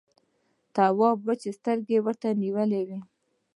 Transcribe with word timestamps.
تواب 0.75 1.17
وچې 1.27 1.51
سترګې 1.59 1.97
ورته 2.05 2.27
نيولې 2.41 2.81
وې. 2.87 2.99